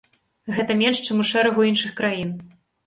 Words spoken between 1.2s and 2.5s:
у шэрагу іншых краін.